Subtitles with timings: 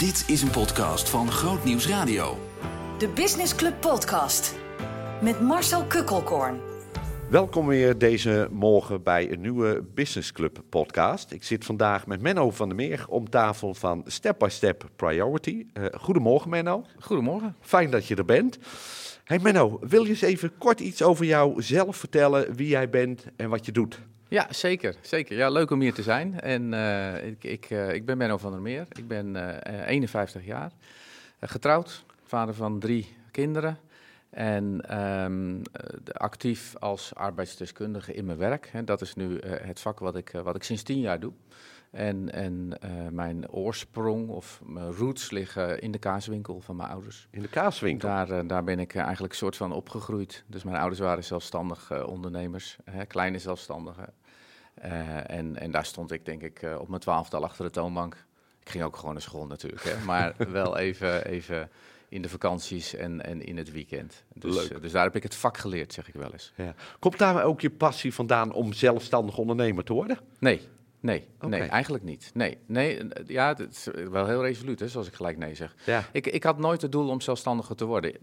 [0.00, 2.38] Dit is een podcast van Groot Nieuws Radio.
[2.98, 4.54] De Business Club Podcast.
[5.22, 6.60] Met Marcel Kukkelkorn.
[7.30, 11.30] Welkom weer deze morgen bij een nieuwe Business Club podcast.
[11.30, 15.66] Ik zit vandaag met Menno van der Meer om tafel van Step by Step Priority.
[15.74, 16.84] Uh, goedemorgen Menno.
[16.98, 17.56] Goedemorgen.
[17.60, 18.58] Fijn dat je er bent.
[19.30, 23.48] Hey Menno, wil je eens even kort iets over jouzelf vertellen, wie jij bent en
[23.48, 24.00] wat je doet?
[24.28, 24.96] Ja, zeker.
[25.00, 25.36] zeker.
[25.36, 26.40] Ja, leuk om hier te zijn.
[26.40, 28.86] En uh, ik, ik, uh, ik ben Menno van der Meer.
[28.92, 30.72] Ik ben uh, 51 jaar.
[31.40, 33.78] getrouwd, vader van drie kinderen.
[34.30, 35.62] En um,
[36.12, 38.70] actief als arbeidsdeskundige in mijn werk.
[38.84, 41.32] Dat is nu het vak wat ik, wat ik sinds tien jaar doe.
[41.90, 47.28] En, en uh, mijn oorsprong of mijn roots liggen in de kaaswinkel van mijn ouders.
[47.30, 48.08] In de kaaswinkel?
[48.08, 50.44] Daar, uh, daar ben ik eigenlijk soort van opgegroeid.
[50.46, 54.12] Dus mijn ouders waren zelfstandig ondernemers, hè, kleine zelfstandigen.
[55.26, 58.26] en, en daar stond ik denk ik op mijn twaalfde al achter de toonbank.
[58.60, 61.70] Ik ging ook gewoon naar school natuurlijk, hè, maar wel even, even
[62.08, 64.24] in de vakanties en, en in het weekend.
[64.34, 64.82] Dus, Leuk.
[64.82, 66.52] dus daar heb ik het vak geleerd, zeg ik wel eens.
[66.56, 66.74] Ja.
[66.98, 70.18] Komt daar ook je passie vandaan om zelfstandig ondernemer te worden?
[70.38, 70.60] Nee,
[71.00, 71.58] Nee, okay.
[71.58, 72.30] nee, eigenlijk niet.
[72.34, 75.74] Nee, nee, ja, het is wel heel resoluut, hè, zoals ik gelijk nee zeg.
[75.84, 76.04] Ja.
[76.12, 78.14] Ik, ik had nooit het doel om zelfstandiger te worden.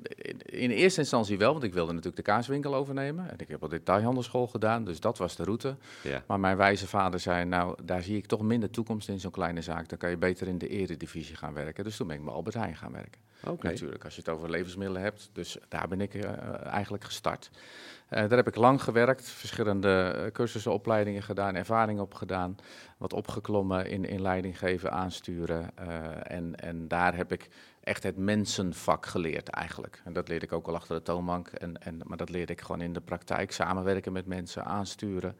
[0.45, 3.29] In eerste instantie wel, want ik wilde natuurlijk de kaaswinkel overnemen.
[3.29, 5.75] En ik heb al detailhandelschool gedaan, dus dat was de route.
[6.03, 6.23] Ja.
[6.27, 9.61] Maar mijn wijze vader zei, nou, daar zie ik toch minder toekomst in zo'n kleine
[9.61, 9.89] zaak.
[9.89, 11.83] Dan kan je beter in de eredivisie gaan werken.
[11.83, 13.21] Dus toen ben ik bij Albert Heijn gaan werken.
[13.61, 15.29] Natuurlijk, als je het over levensmiddelen hebt.
[15.33, 16.31] Dus daar ben ik uh,
[16.65, 17.49] eigenlijk gestart.
[17.53, 22.55] Uh, daar heb ik lang gewerkt, verschillende cursussen, opleidingen gedaan, ervaringen opgedaan,
[22.97, 25.77] wat opgeklommen in, in leiding geven, aansturen.
[26.23, 27.49] En, en daar heb ik
[27.87, 30.01] echt het mensenvak geleerd eigenlijk.
[30.03, 32.61] En dat leerde ik ook al achter de toonbank, en, en, maar dat leerde ik
[32.61, 35.37] gewoon in de praktijk, samenwerken met mensen, aansturen.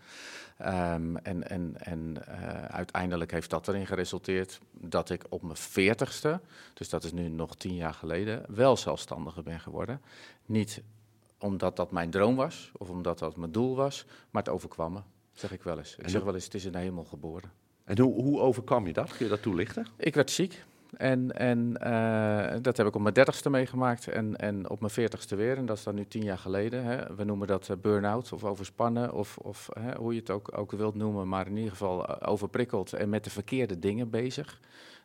[0.62, 2.26] Um, en en, en
[2.70, 6.40] uiteindelijk heeft dat erin geresulteerd dat ik op mijn veertigste,
[6.74, 10.02] dus dat is nu nog tien jaar geleden, wel zelfstandiger ben geworden.
[10.46, 10.82] Niet
[11.40, 15.00] omdat dat mijn droom was, of omdat dat mijn doel was, maar het overkwam me,
[15.34, 15.96] zeg ik wel eens.
[15.96, 17.52] Ik zeg wel eens, het is in de hemel geboren.
[17.84, 19.18] En hoe, hoe overkwam je dat?
[19.18, 19.88] Kun je dat toelichten?
[19.98, 20.66] Ik werd ziek
[20.98, 25.36] en, en eh, dat heb ik op mijn dertigste meegemaakt en, en op mijn veertigste
[25.36, 25.58] weer.
[25.58, 26.84] En dat is dan nu tien jaar geleden.
[26.84, 27.16] Hè.
[27.16, 30.72] We noemen dat eh, burn-out of overspannen of, of hè, hoe je het ook, ook
[30.72, 34.60] wilt noemen, maar in ieder geval eh, overprikkeld en met de verkeerde dingen bezig.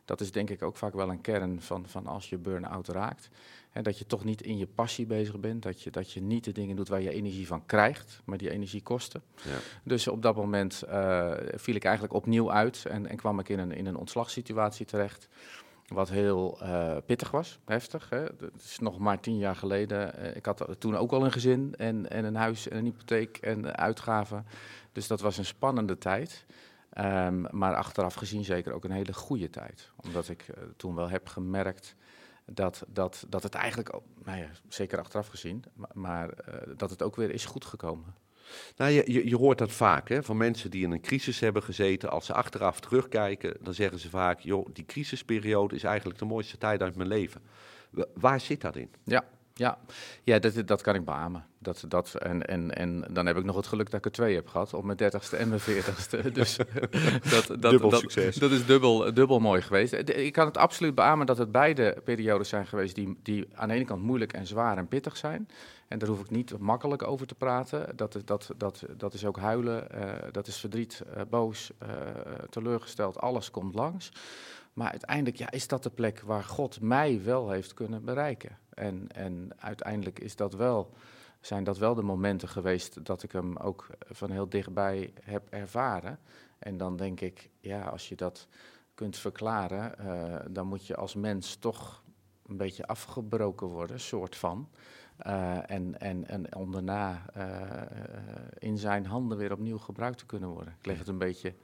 [0.05, 3.29] Dat is denk ik ook vaak wel een kern van, van als je burn-out raakt.
[3.69, 6.43] Hè, dat je toch niet in je passie bezig bent, dat je, dat je niet
[6.43, 9.21] de dingen doet waar je energie van krijgt, maar die energie kosten.
[9.43, 9.57] Ja.
[9.83, 10.83] Dus op dat moment
[11.55, 15.27] viel ik eigenlijk opnieuw uit en, en kwam ik in een, in een ontslagssituatie terecht.
[15.93, 18.09] Wat heel eh, pittig was, heftig.
[18.09, 18.23] Hè?
[18.23, 20.15] Het is nog maar tien jaar geleden.
[20.15, 23.37] Eh, ik had toen ook al een gezin en, en een huis en een hypotheek
[23.37, 24.45] en uitgaven.
[24.91, 26.45] Dus dat was een spannende tijd.
[26.89, 29.91] Ehm, maar achteraf gezien zeker ook een hele goede tijd.
[30.03, 31.95] Omdat ik eh, toen wel heb gemerkt
[32.45, 36.29] dat, dat, dat het eigenlijk, nou ja, zeker achteraf gezien, maar, maar
[36.75, 38.22] dat het ook weer is goed gekomen.
[38.77, 42.09] Nou, je, je, hoort dat vaak hè, van mensen die in een crisis hebben gezeten.
[42.11, 46.57] Als ze achteraf terugkijken, dan zeggen ze vaak: joh, die crisisperiode is eigenlijk de mooiste
[46.57, 47.41] tijd uit mijn leven.
[47.89, 48.89] Wa- Waar zit dat in?
[49.03, 49.77] Ja, ja.
[50.23, 51.45] ja dat, dat kan ik beamen.
[51.59, 54.35] Dat, dat, en, en, en dan heb ik nog het geluk dat ik er twee
[54.35, 56.31] heb gehad, op mijn dertigste en mijn veertigste.
[56.31, 56.57] Dus
[57.31, 58.35] dat, dat, Dubbel dat, succes.
[58.35, 59.93] Dat is dubbel, dubbel mooi geweest.
[59.93, 63.73] Ik kan het absoluut beamen dat het beide periodes zijn geweest die, die aan de
[63.73, 65.47] ene kant moeilijk en zwaar en pittig zijn.
[65.87, 67.95] En daar hoef ik niet makkelijk over te praten.
[67.95, 71.87] Dat, is- dat, dat, dat is ook huilen, eh, dat is verdriet, eh, boos, eh,
[72.49, 74.11] teleurgesteld, alles komt langs.
[74.73, 78.57] Maar uiteindelijk ja, is dat de plek waar God mij wel heeft kunnen bereiken.
[78.69, 80.93] En, en uiteindelijk is dat wel,
[81.41, 86.19] zijn dat wel de momenten geweest dat ik hem ook van heel dichtbij heb ervaren.
[86.59, 88.47] En dan denk ik, ja, als je dat
[88.93, 92.03] kunt verklaren, eh, dan moet je als mens toch
[92.45, 94.69] een beetje afgebroken worden, soort van.
[95.17, 97.81] Eh, en, en, en om daarna eh,
[98.57, 100.75] in zijn handen weer opnieuw gebruikt te kunnen worden.
[100.79, 101.55] Ik leg het een beetje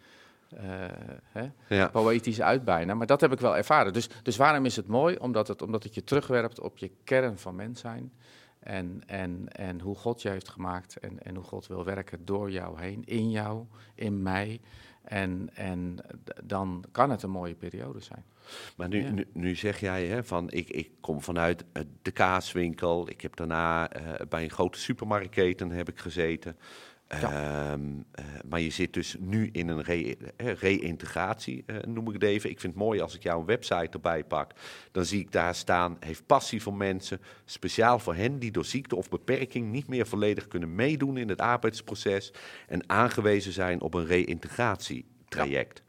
[0.56, 1.88] hè, Ja.
[1.88, 3.94] poëtisch uit bijna, maar dat heb ik wel ervaren.
[3.94, 5.16] Dus, dus waarom is het mooi?
[5.16, 8.12] Omdat het, omdat het je terugwerpt op je kern van mens zijn.
[8.60, 12.52] En, en, en hoe God je heeft gemaakt en, en hoe God wil werken door
[12.52, 13.66] jou heen, in jou,
[13.96, 14.60] in mij.
[15.04, 15.98] En, en
[16.44, 18.24] dan kan het een mooie periode zijn.
[18.76, 19.10] Maar nu, Ja.
[19.12, 23.10] nu, nu zeg jij hè, van ik, ik kom vanuit eh, de kaaswinkel.
[23.10, 26.58] Ik heb daarna eh, bij een grote supermarktketen heb ik gezeten.
[27.10, 32.14] Ehm, eh, maar je zit dus nu in een re- eh, reïntegratie, eh, noem ik
[32.14, 32.50] het even.
[32.50, 34.52] Ik vind het mooi als ik jouw website erbij pak.
[34.92, 37.22] Dan zie ik daar staan, heeft passie voor mensen.
[37.46, 41.42] Speciaal voor hen die door ziekte of beperking niet meer volledig kunnen meedoen in het
[41.42, 42.34] arbeidsproces.
[42.68, 45.84] En aangewezen zijn op een reïntegratietraject.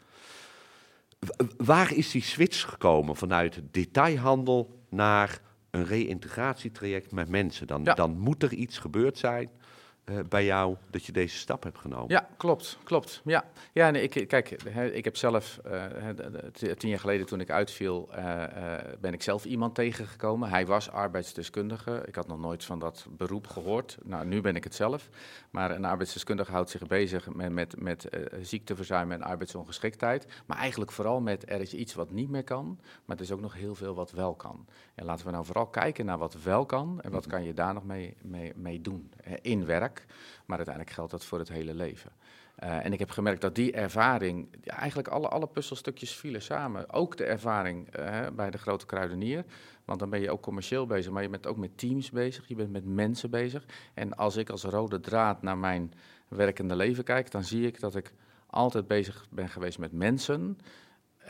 [1.57, 5.41] Waar is die switch gekomen vanuit detailhandel naar
[5.71, 7.67] een reïntegratietraject met mensen?
[7.67, 7.95] Dan, Ja.
[7.95, 9.51] dan moet er iets gebeurd zijn
[10.29, 12.09] bij jou dat je deze stap hebt genomen.
[12.09, 13.21] Ja, klopt, klopt.
[13.25, 14.51] Ja, ja nee, ik, kijk,
[14.93, 19.45] ik heb zelf, eh, tien jaar geleden toen ik uitviel, eh, eh, ben ik zelf
[19.45, 20.49] iemand tegengekomen.
[20.49, 22.03] Hij was arbeidsdeskundige.
[22.07, 23.99] Ik had nog nooit van dat beroep gehoord.
[24.03, 25.09] Nou, nu ben ik het zelf.
[25.51, 30.27] Maar een arbeidsdeskundige houdt zich bezig met, met, met eh, ziekteverzuim en arbeidsongeschiktheid.
[30.47, 33.41] Maar eigenlijk vooral met er is iets wat niet meer kan, maar er is ook
[33.41, 34.67] nog heel veel wat wel kan.
[34.95, 37.75] En laten we nou vooral kijken naar wat wel kan en wat kan je daar
[37.75, 40.00] nog mee, mee, mee doen eh, in werk.
[40.47, 42.13] Maar uiteindelijk geldt dat voor het hele leven.
[42.61, 46.93] Eh, en ik heb gemerkt dat die ervaring, eigenlijk alle, alle puzzelstukjes vielen samen.
[46.93, 49.45] Ook de ervaring eh, bij de grote kruidenier.
[49.85, 52.49] Want dan ben je ook commercieel bezig, maar je bent ook met teams bezig.
[52.49, 53.65] Je bent met mensen bezig.
[53.95, 55.93] En als ik als rode draad naar mijn
[56.29, 58.13] werkende leven kijk, dan zie ik dat ik
[58.47, 60.59] altijd bezig ben geweest met mensen.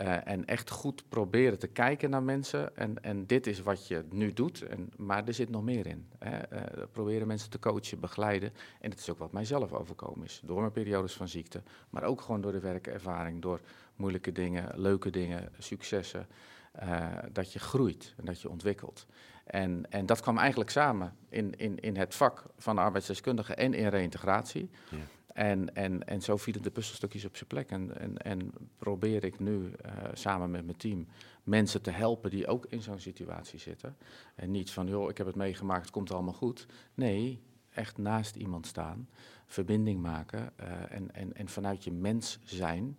[0.01, 2.77] Eh, en echt goed proberen te kijken naar mensen.
[2.77, 4.63] En, en dit is wat je nu doet.
[4.63, 6.07] En, maar er zit nog meer in.
[6.19, 6.39] Hè.
[6.39, 8.53] Eh, proberen mensen te coachen, begeleiden.
[8.81, 10.41] En het is ook wat mijzelf overkomen is.
[10.45, 11.63] Door mijn periodes van ziekte.
[11.91, 13.43] Maar ook gewoon door de werkervaring.
[13.43, 13.61] Door
[13.97, 16.27] moeilijke dingen, leuke dingen, successen.
[16.73, 19.07] eh, dat je groeit en dat je ontwikkelt.
[19.45, 23.75] En, en dat kwam eigenlijk samen in, in, in het vak van de arbeidsdeskundige en
[23.75, 24.71] in reïntegratie.
[24.91, 24.97] Ja.
[25.33, 27.71] En, en, en zo vielen de puzzelstukjes op zijn plek.
[27.71, 31.07] En, en, en probeer ik nu eh, samen met mijn team
[31.43, 33.97] mensen te helpen die ook in zo'n situatie zitten.
[34.35, 36.67] En niet van, joh, ik heb het meegemaakt, het komt allemaal goed.
[36.95, 37.41] Nee,
[37.71, 39.09] echt naast iemand staan,
[39.47, 42.97] verbinding maken eh, en, en, en vanuit je mens zijn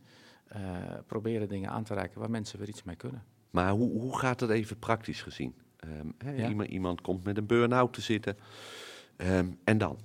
[0.47, 0.61] eh,
[1.05, 3.23] proberen dingen aan te reiken waar mensen weer iets mee kunnen.
[3.49, 5.55] Maar hoe, hoe gaat het even praktisch gezien?
[5.77, 6.49] Ehm, Ja.
[6.49, 8.37] iemand, iemand komt met een burn-out te zitten.
[9.15, 9.97] Ehm, en dan?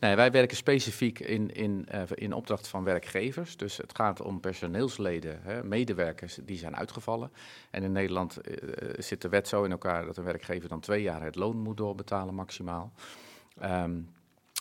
[0.00, 3.56] Nee, wij werken specifiek in, in, eh, in opdracht van werkgevers.
[3.56, 7.32] Dus het gaat om personeelsleden, hè, medewerkers die zijn uitgevallen.
[7.70, 8.54] En in Nederland eh,
[8.98, 11.76] zit de wet zo in elkaar dat een werkgever dan twee jaar het loon moet
[11.76, 12.92] doorbetalen maximaal.
[13.60, 14.00] Ehm,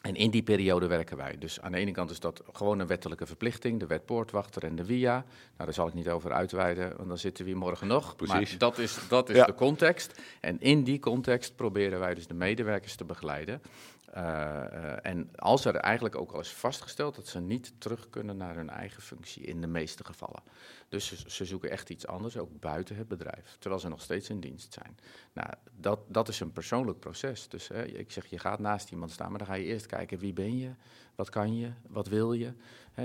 [0.02, 1.38] en in die periode werken wij.
[1.38, 4.76] Dus aan de ene kant is dat gewoon een wettelijke verplichting, de wet Poortwachter en
[4.76, 5.14] de WIA.
[5.14, 5.26] Nou,
[5.58, 8.16] daar zal ik niet over uitweiden, want dan zitten we hier morgen nog.
[8.16, 8.50] Precies.
[8.50, 9.46] Maar dat is, dat is Ja.
[9.46, 10.22] de context.
[10.42, 13.62] En in die context proberen wij dus de medewerkers te begeleiden.
[14.12, 18.38] Eh, eh, en als er eigenlijk ook al is vastgesteld dat ze niet terug kunnen
[18.38, 20.44] naar hun eigen functie in de meeste gevallen.
[20.90, 24.40] Dus ze, zoeken echt iets anders, ook buiten het bedrijf, terwijl ze nog steeds in
[24.40, 24.98] dienst zijn.
[25.34, 27.50] Nou, dat, dat is een persoonlijk proces.
[27.50, 30.34] Dus ik zeg, je gaat naast iemand staan, maar dan ga je eerst kijken wie
[30.34, 30.72] ben je,
[31.16, 32.54] wat kan je, wat wil je.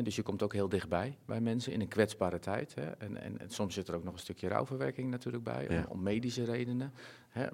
[0.03, 2.75] Dus je komt ook heel dichtbij bij mensen in een kwetsbare tijd.
[2.75, 5.79] En, en, en soms zit er ook nog een stukje rouwverwerking natuurlijk bij, Ja.
[5.79, 6.93] om, om medische redenen.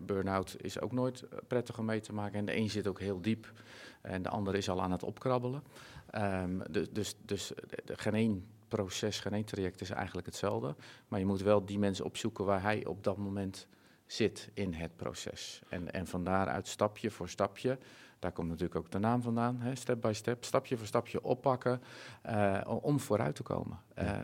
[0.00, 2.38] Burn-out is ook nooit eh, prettig om mee te maken.
[2.38, 3.52] En de een zit ook heel diep
[4.00, 5.62] en de ander is al aan het opkrabbelen.
[6.10, 7.52] Ehm, dus, dus, dus
[7.86, 10.74] geen één proces, geen één traject is eigenlijk hetzelfde.
[11.08, 13.66] Maar je moet wel die mensen opzoeken waar hij op dat moment
[14.06, 15.60] zit in het proces.
[15.68, 17.78] En, en van daaruit stapje voor stapje,
[18.18, 21.82] daar komt natuurlijk ook de naam vandaan, hè, step by step, stapje voor stapje oppakken
[22.22, 23.78] eh, om vooruit te komen.
[23.94, 24.16] Eh,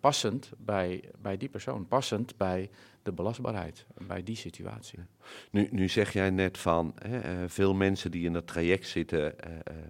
[0.00, 2.70] passend bij, bij die persoon, passend bij
[3.02, 4.98] de belastbaarheid, bij die situatie.
[5.50, 9.34] Nu, nu zeg jij net van hè, eh, veel mensen die in dat traject zitten,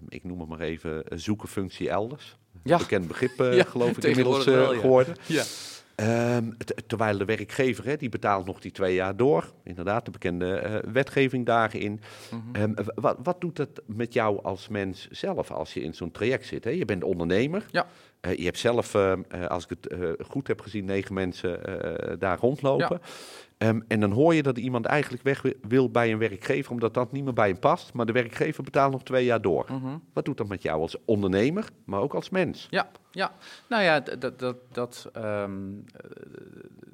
[0.09, 2.37] ik noem het maar even, zoeken functie elders.
[2.63, 2.77] Ja.
[2.77, 4.79] Bekend begrip, Ja, geloof ik, inmiddels eh, wel, ja.
[4.79, 5.15] geworden.
[5.25, 5.43] Ja.
[5.99, 6.49] Ehm,
[6.87, 9.51] terwijl de werkgever, hè, die betaalt nog die twee jaar door.
[9.63, 11.99] Inderdaad, de bekende eh, wetgeving daarin.
[12.75, 16.45] W- wat, wat doet het met jou als mens zelf als je in zo'n traject
[16.45, 16.63] zit?
[16.63, 16.69] Hè?
[16.69, 17.65] Je bent ondernemer.
[17.71, 17.87] Ja.
[18.19, 19.93] Eh, je hebt zelf, ehm, eh, als ik het
[20.27, 21.59] goed heb gezien, negen mensen
[22.19, 23.01] daar rondlopen.
[23.59, 26.93] Ehm, en dan hoor je dat iemand eigenlijk weg wi- wil bij een werkgever, omdat
[26.93, 27.93] dat niet meer bij hem past.
[27.93, 29.65] Maar de werkgever betaalt nog twee jaar door.
[29.71, 29.97] Mhm.
[30.13, 32.67] Wat doet dat met jou als ondernemer, maar ook als mens?
[32.69, 33.31] Ja, ja.
[33.69, 36.09] nou ja, dat, dat, dat ehm, eh,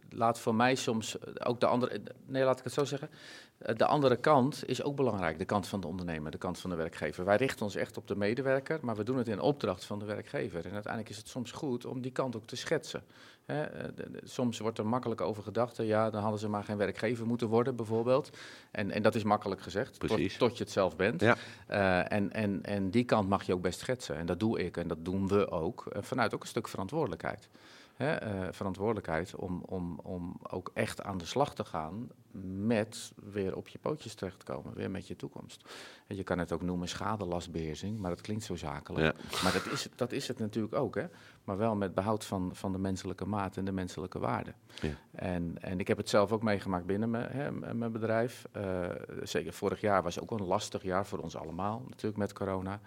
[0.10, 2.01] laat voor mij soms ook de andere.
[2.25, 3.10] Nee, laat ik het zo zeggen.
[3.57, 6.69] Eh, De andere kant is ook belangrijk, de kant van de ondernemer, de kant van
[6.69, 7.25] de werkgever.
[7.25, 10.05] Wij richten ons echt op de medewerker, maar we doen het in opdracht van de
[10.05, 10.65] werkgever.
[10.65, 13.03] En uiteindelijk is het soms goed om die kant ook te schetsen.
[13.45, 16.63] Hè, eh, de- de- soms wordt er makkelijk over gedacht, ja, dan hadden ze maar
[16.63, 18.29] geen werkgever moeten worden, bijvoorbeeld.
[18.71, 19.99] En, en dat is makkelijk gezegd,
[20.37, 21.21] tot, je het zelf bent.
[21.21, 21.35] Ja.
[21.67, 24.15] Eh, en, en, en die kant mag je ook best schetsen.
[24.15, 25.85] En dat doe ik en dat doen we ook.
[25.85, 27.49] eh, vanuit ook een stuk verantwoordelijkheid.
[27.95, 28.15] Hè,
[28.53, 32.07] verantwoordelijkheid om, om, om ook echt aan de slag te gaan
[32.43, 35.63] met weer op je pootjes terechtkomen, weer met je toekomst.
[36.07, 39.05] En je kan het ook noemen schadelastbeheersing, maar dat klinkt zo zakelijk.
[39.05, 39.41] Ja.
[39.43, 41.05] Maar dat is, het- dat is het natuurlijk ook, hè?
[41.43, 44.53] maar wel met behoud van, van de menselijke maat en de menselijke waarde.
[44.81, 44.89] Ja.
[45.11, 48.45] En, en ik heb het zelf ook meegemaakt binnen mijn, hè, mijn bedrijf.
[48.51, 48.89] Eh,
[49.23, 52.79] zeker vorig jaar was ook een lastig jaar voor ons allemaal, natuurlijk met corona.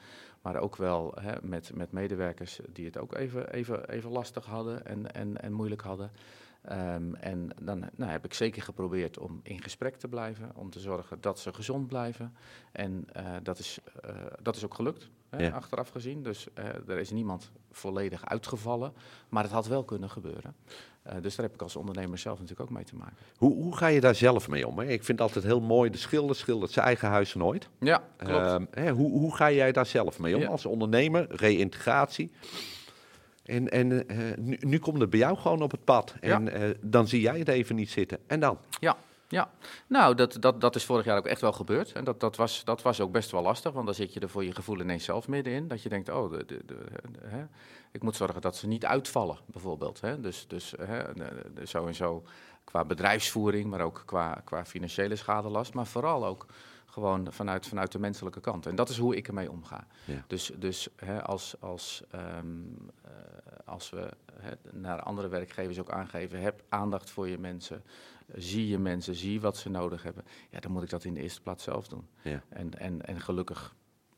[0.43, 4.87] Maar ook wel hè, met, met medewerkers die het ook even, even, even lastig hadden.
[4.87, 6.11] En, en, en, en moeilijk hadden.
[6.63, 10.81] Ehm, en dan nou, heb ik zeker geprobeerd om in gesprek te blijven, om te
[10.81, 12.35] zorgen dat ze gezond blijven.
[12.73, 14.11] En uh, dat, is, uh,
[14.43, 15.51] dat is ook gelukt, hè, Ja.
[15.51, 16.23] achteraf gezien.
[16.23, 18.93] Dus uh, er is niemand volledig uitgevallen,
[19.29, 20.55] maar het had wel kunnen gebeuren.
[21.21, 23.17] Dus daar heb ik als ondernemer zelf natuurlijk ook mee te maken.
[23.37, 24.79] Hoe, hoe ga je daar zelf mee om?
[24.79, 24.85] Hè?
[24.85, 27.69] Ik vind het altijd heel mooi, de schilder schildert zijn eigen huis nooit.
[27.81, 28.33] Ja, klopt.
[28.47, 30.49] Ehm, hè, hoe, hoe ga jij daar zelf mee om Ja.
[30.49, 31.27] als ondernemer?
[31.37, 32.31] Reïntegratie.
[33.49, 36.15] En, en eh, nu, nu komt het bij jou gewoon op het pad.
[36.21, 38.19] En eh, dan zie jij het even niet zitten.
[38.27, 38.59] En dan?
[38.81, 38.97] Ja,
[39.29, 39.51] ja.
[39.87, 41.93] nou, dat, dat, dat is vorig jaar ook echt wel gebeurd.
[41.93, 44.29] En dat, dat, was, dat was ook best wel lastig, want dan zit je er
[44.29, 45.69] voor je gevoel ineens zelf middenin.
[45.69, 46.77] Dat je denkt, oh, de, de,
[47.25, 47.45] hè,
[47.93, 50.01] ik moet zorgen dat ze niet uitvallen, bijvoorbeeld.
[50.01, 50.21] Hè.
[50.21, 51.03] Dus, dus hè,
[51.65, 52.25] zo en zo
[52.65, 55.75] qua bedrijfsvoering, maar ook qua, qua financiële schadelast.
[55.75, 56.47] Maar vooral ook
[56.91, 58.67] gewoon vanuit, vanuit de menselijke kant.
[58.67, 59.87] En dat is hoe ik ermee omga.
[60.05, 60.25] Ja.
[60.27, 62.47] Dus, dus hè, als, als, ehm,
[63.03, 63.11] eh,
[63.65, 67.83] als we hè, naar andere werkgevers ook aangeven, heb aandacht voor je mensen,
[68.35, 71.23] zie je mensen, zie wat ze nodig hebben, ja, dan moet ik dat in de
[71.23, 72.07] eerste plaats zelf doen.
[72.23, 72.43] Ja.
[72.49, 73.75] En, en, en gelukkig,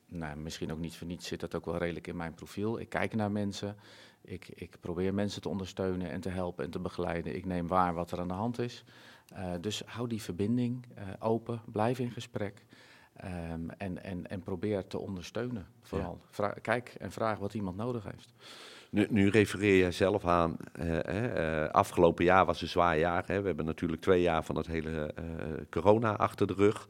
[0.06, 2.80] nou, misschien ook niet voor niets, zit dat ook wel redelijk in mijn profiel.
[2.80, 3.76] Ik kijk naar mensen,
[4.20, 7.36] ik, ik probeer mensen te ondersteunen en te helpen en te begeleiden.
[7.36, 8.84] Ik neem waar wat er aan de hand is.
[9.34, 12.64] Eh, dus hou die verbinding eh, open, blijf in gesprek.
[13.16, 16.20] ehm, en, en, en probeer te ondersteunen, vooral.
[16.30, 18.34] Vra- kijk en vraag wat iemand nodig heeft.
[18.90, 23.24] Nu, nu refereer jij zelf aan, eh, afgelopen jaar was een zwaar jaar.
[23.26, 23.40] Hè.
[23.40, 25.24] We hebben natuurlijk twee jaar van het hele eh,
[25.70, 26.88] corona achter de rug.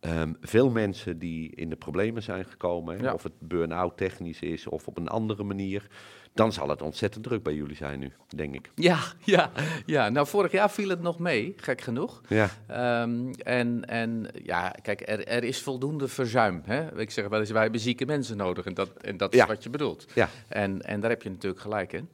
[0.00, 3.12] Ehm, veel mensen die in de problemen zijn gekomen, hè, Ja.
[3.12, 5.86] of het burn-out technisch is of op een andere manier,
[6.34, 8.70] dan zal het ontzettend druk bij jullie zijn nu, denk ik.
[8.74, 9.50] Ja, ja,
[9.86, 10.08] ja.
[10.08, 12.20] Nou, vorig jaar viel het nog mee, gek genoeg.
[12.28, 16.62] Ja, Ehm, en, en ja, kijk, er, er is voldoende verzuim.
[16.64, 16.98] Hè?
[17.00, 18.64] Ik zeg wel eens, wij hebben zieke mensen nodig.
[18.66, 19.46] En dat, en dat is Ja.
[19.46, 20.06] wat je bedoelt.
[20.14, 22.08] ja, En, en daar heb je natuurlijk gelijk in.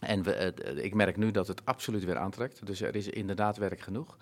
[0.00, 2.66] En we, eh, ik merk nu dat het absoluut weer aantrekt.
[2.66, 4.16] Dus er is inderdaad werk genoeg.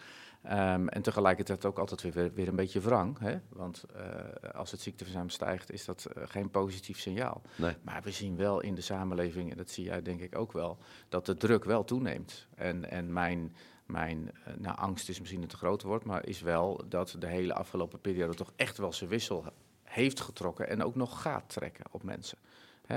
[0.45, 3.19] Ehm, en tegelijkertijd ook altijd weer, weer een beetje wrang.
[3.19, 3.39] Hè?
[3.49, 7.43] Want eh, als het ziekteverzuim stijgt, is dat eh, geen positief signaal.
[7.57, 7.77] nee.
[7.83, 10.79] Maar we zien wel in de samenleving, en dat zie jij denk ik ook wel,
[11.09, 12.47] dat de druk wel toeneemt.
[12.55, 16.41] En, en mijn, mijn eh, nou, angst is misschien een te groot woord, maar is
[16.41, 19.45] wel dat de hele afgelopen periode toch echt wel zijn wissel
[19.83, 22.39] heeft getrokken en ook nog gaat trekken op mensen.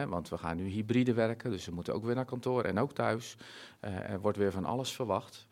[0.08, 2.94] Want we gaan nu hybride werken, dus we moeten ook weer naar kantoor en ook
[2.94, 3.38] thuis.
[3.80, 5.47] Er wordt weer van alles verwacht.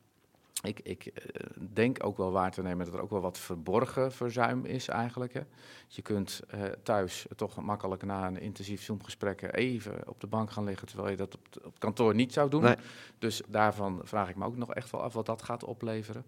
[0.63, 4.11] Ik, ik eh, denk ook wel waar te nemen dat er ook wel wat verborgen
[4.11, 5.33] verzuim is eigenlijk.
[5.33, 5.41] Hè.
[5.87, 10.63] Je kunt eh, thuis toch makkelijk na een intensief Zoom-gesprek even op de bank gaan
[10.63, 12.61] liggen, terwijl je dat op, t- op kantoor niet zou doen.
[12.63, 12.75] Nee.
[13.19, 16.25] Dus daarvan vraag ik me ook nog echt wel af wat dat gaat opleveren.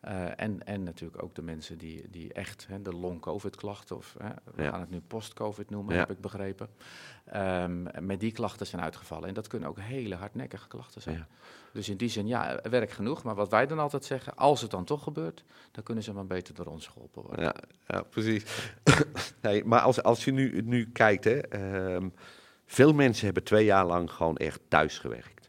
[0.00, 4.28] Eh, en, en natuurlijk ook de mensen die, die echt hè, de long-covid-klachten, of hè,
[4.54, 4.70] we Ja.
[4.70, 6.00] gaan het nu post-covid noemen, Ja.
[6.00, 6.68] heb ik begrepen,
[7.30, 9.28] ehm, met die klachten zijn uitgevallen.
[9.28, 11.16] En dat kunnen ook hele hardnekkige klachten zijn.
[11.16, 11.26] Ja.
[11.72, 13.22] Dus in die zin, ja, werk genoeg.
[13.22, 16.26] Maar wat wij dan altijd zeggen, als het dan toch gebeurt, dan kunnen ze maar
[16.26, 17.44] beter door ons geholpen worden.
[17.44, 17.54] Ja,
[17.86, 18.44] ja precies.
[19.42, 22.08] nee, maar als, als je nu, nu kijkt, hè, ehm,
[22.66, 25.48] veel mensen hebben twee jaar lang gewoon echt thuis gewerkt.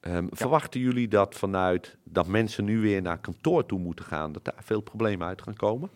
[0.00, 4.44] Ehm, Verwachten jullie dat vanuit dat mensen nu weer naar kantoor toe moeten gaan, dat
[4.44, 5.90] daar veel problemen uit gaan komen?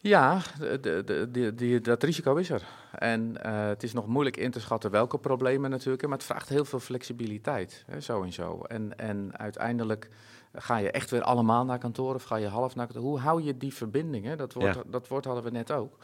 [0.00, 2.62] Ja, de, de, de, die- die- dat risico is er.
[2.92, 6.48] En eh, het is nog moeilijk in te schatten welke problemen natuurlijk, maar het vraagt
[6.48, 8.60] heel veel flexibiliteit, hè, zo en zo.
[8.62, 10.08] En, en uiteindelijk
[10.54, 13.04] ga je echt weer allemaal naar kantoor of ga je half naar kantoor.
[13.04, 14.24] Hoe hou je die verbinding?
[14.24, 14.36] Hè?
[14.36, 14.82] Dat, woord, Ja.
[14.86, 15.98] dat woord hadden we net ook.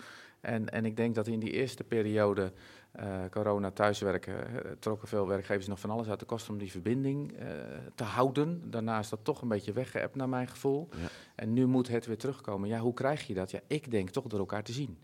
[0.45, 2.53] En, en ik denk dat in die eerste periode
[2.95, 6.71] eh, corona thuiswerken eh, trokken veel werkgevers nog van alles uit de kost om die
[6.71, 7.47] verbinding eh,
[7.95, 8.71] te houden.
[8.71, 10.89] Daarna is dat toch een beetje weggeëpt naar mijn gevoel.
[10.91, 11.09] Ja.
[11.35, 12.69] En nu moet het weer terugkomen.
[12.69, 13.51] Ja, hoe krijg je dat?
[13.51, 14.99] Ja, ik denk toch door elkaar te zien.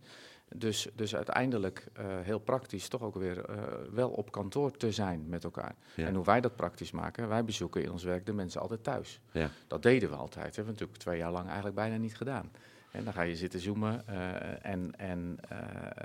[0.54, 1.86] Dus, dus uiteindelijk
[2.22, 3.44] heel praktisch toch ook weer
[3.92, 5.74] wel op kantoor te zijn met elkaar.
[5.94, 6.06] Ja.
[6.06, 9.20] En hoe wij dat praktisch maken, wij bezoeken in ons werk de mensen altijd thuis.
[9.32, 9.50] Ja.
[9.66, 10.44] Dat deden we altijd.
[10.44, 12.50] Dat hebben we natuurlijk twee jaar lang eigenlijk bijna niet gedaan.
[12.90, 15.58] En dan ga je zitten zoomen eh, en, en eh,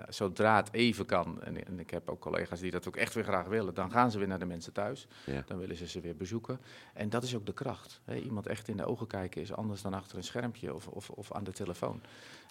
[0.09, 3.23] zodra het even kan, en, en ik heb ook collega's die dat ook echt weer
[3.23, 5.07] graag willen, dan gaan ze weer naar de mensen thuis.
[5.25, 5.43] Ja.
[5.45, 6.59] Dan willen ze ze weer bezoeken.
[6.93, 8.01] En dat is ook de kracht.
[8.05, 8.15] Hè?
[8.15, 11.31] Iemand echt in de ogen kijken is anders dan achter een schermpje of, of, of
[11.31, 12.01] aan de telefoon.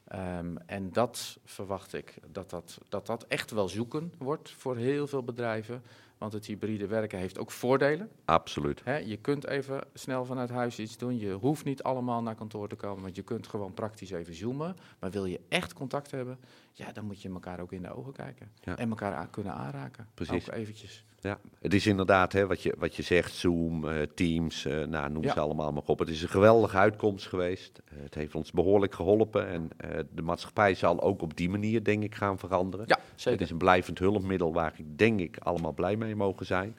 [0.05, 5.07] Ehm, en dat verwacht ik, dat dat, dat dat echt wel zoeken wordt voor heel
[5.07, 5.83] veel bedrijven.
[6.19, 8.11] Want het hybride werken heeft ook voordelen.
[8.25, 8.83] Absoluut.
[9.05, 11.19] Je kunt even snel vanuit huis iets doen.
[11.19, 14.77] Je hoeft niet allemaal naar kantoor te komen, want je kunt gewoon praktisch even zoomen.
[14.99, 16.39] Maar wil je echt contact hebben,
[16.77, 18.51] ja, dan moet je elkaar ook in de ogen kijken.
[18.61, 18.77] Ja.
[18.77, 20.09] En elkaar kunnen aanraken.
[20.15, 20.49] Precies.
[20.51, 21.05] Ook eventjes.
[21.21, 25.11] Ja, het is inderdaad hè, wat, je, wat je zegt, Zoom, eh, Teams, eh, nou,
[25.11, 25.33] noem Ja.
[25.33, 25.99] ze allemaal maar op.
[25.99, 27.83] Het is een geweldige uitkomst geweest.
[27.85, 29.69] Eh, het heeft ons behoorlijk geholpen en
[30.15, 32.87] de maatschappij zal ook op die manier, denk ik, gaan veranderen.
[32.89, 33.41] Ja, Het zeker.
[33.41, 36.77] is een blijvend hulpmiddel waar ik denk ik allemaal blij mee mogen zijn.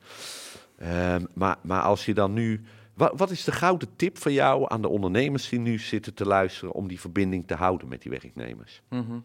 [0.77, 2.61] Ehm, maar, maar als je dan nu.
[2.93, 6.25] Wat, wat is de gouden tip van jou aan de ondernemers die nu zitten te
[6.25, 8.81] luisteren om die verbinding te houden met die werknemers?
[8.89, 9.19] Mhm.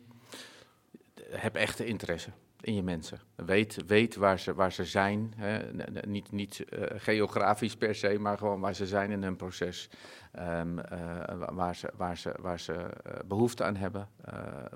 [1.31, 3.21] Heb echte interesse in je mensen.
[3.35, 5.33] Weet, weet waar, ze, waar ze zijn.
[5.37, 5.73] Hè.
[6.07, 9.91] Niet, niet eh, geografisch per se, maar gewoon waar ze zijn in hun proces.
[10.33, 14.09] Ehm, eh, wa- waar ze, waar ze, waar ze eh, behoefte aan hebben.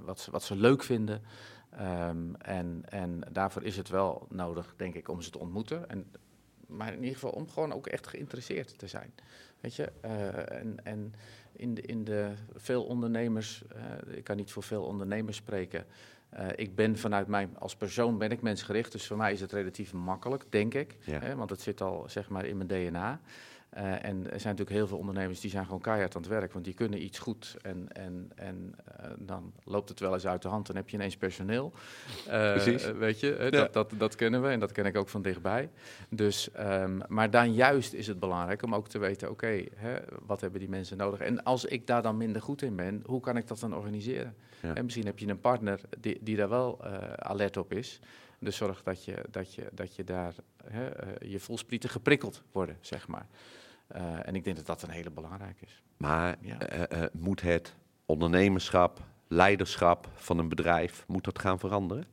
[0.00, 1.22] wat, ze, wat ze leuk vinden.
[1.70, 5.88] Ehm, en, en daarvoor is het wel nodig, denk ik, om ze te ontmoeten.
[5.88, 6.10] En,
[6.66, 9.14] maar in ieder geval om gewoon ook echt geïnteresseerd te zijn.
[9.60, 9.92] Weet je,
[10.48, 11.14] en, en
[11.52, 13.64] in de, in de veel ondernemers,
[14.06, 15.86] ik kan niet voor veel ondernemers spreken.
[16.34, 19.52] Eh, ik ben vanuit mij als persoon ben ik mensgericht, dus voor mij is het
[19.52, 20.96] relatief makkelijk, denk ik.
[21.00, 21.18] Ja.
[21.18, 23.20] Hè, want het zit al zeg maar in mijn DNA.
[23.74, 26.52] Eh, en er zijn natuurlijk heel veel ondernemers die zijn gewoon keihard aan het werk,
[26.52, 30.42] want die kunnen iets goed en, en, en eh, dan loopt het wel eens uit
[30.42, 30.66] de hand.
[30.66, 31.72] Dan heb je ineens personeel.
[32.26, 32.90] Eh, Precies.
[32.92, 33.50] Weet je, Ja.
[33.50, 35.70] dat, dat, dat kennen we en dat ken ik ook van dichtbij.
[36.08, 39.64] Dus, ehm, maar dan juist is het belangrijk om ook te weten, oké,
[40.26, 41.20] wat hebben die mensen nodig?
[41.20, 44.34] En als ik daar dan minder goed in ben, hoe kan ik dat dan organiseren?
[44.62, 44.74] Ja.
[44.74, 46.84] En misschien heb je een partner die, die daar wel
[47.18, 48.00] alert op is.
[48.38, 50.88] Dus zorg dat je, dat je, dat je daar hè,
[51.20, 53.26] je voelsprieten geprikkeld worden, zeg maar.
[53.94, 55.82] Eh, en ik denk dat dat een hele belangrijke is.
[55.96, 56.58] Maar Ja.
[56.58, 57.74] eh, eh, moet het
[58.06, 62.04] ondernemerschap, leiderschap van een bedrijf, moet dat gaan veranderen?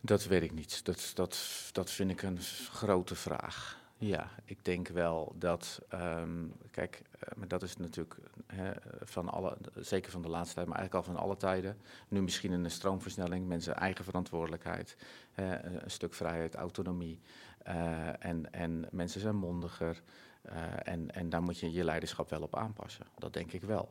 [0.00, 0.84] Dat weet ik niet.
[0.84, 1.38] Dat, dat,
[1.72, 2.38] dat vind ik een
[2.72, 3.77] grote vraag.
[4.00, 9.56] Ja, ik denk wel dat, ehm, kijk, eh, maar dat is natuurlijk hè, van alle,
[9.74, 11.76] zeker van de laatste tijd, maar eigenlijk al van alle tijden.
[12.08, 14.96] Nu misschien een stroomversnelling, mensen eigen verantwoordelijkheid,
[15.34, 17.20] een stuk vrijheid, autonomie.
[17.62, 20.02] eh, en, en mensen zijn mondiger.
[20.42, 23.06] eh, en, en daar moet je je leiderschap wel op aanpassen.
[23.18, 23.88] Dat denk ik wel.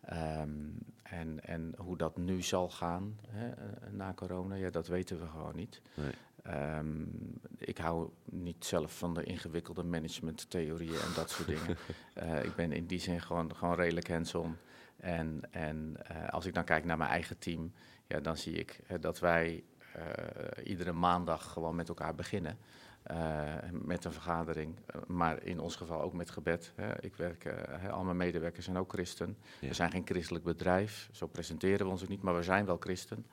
[0.00, 0.50] Ehm,
[1.02, 3.50] en, en hoe dat nu zal gaan hè,
[3.90, 5.82] na corona, ja, dat weten we gewoon niet.
[5.94, 6.12] Nee.
[6.46, 7.04] Ehm,
[7.58, 11.76] ik hou niet zelf van de ingewikkelde managementtheorieën en dat soort dingen.
[12.16, 14.56] Eh, ik ben in die zin gewoon, gewoon redelijk hands-on.
[14.96, 17.72] En, en eh, als ik dan kijk naar mijn eigen team,
[18.06, 19.64] ja, dan zie ik eh, dat wij
[20.64, 22.58] iedere maandag gewoon met elkaar beginnen.
[23.72, 26.72] met een vergadering, maar in ons geval ook met gebed.
[26.74, 27.02] Hè.
[27.02, 27.54] Ik werk,
[27.90, 29.36] al mijn medewerkers zijn ook christen.
[29.60, 29.68] Ja.
[29.68, 32.76] We zijn geen christelijk bedrijf, zo presenteren we ons ook niet, maar we zijn wel
[32.80, 33.26] christen.